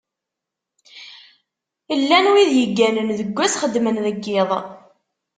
[1.99, 4.51] Llan wid yegganen deg ass, xeddmen deg iḍ.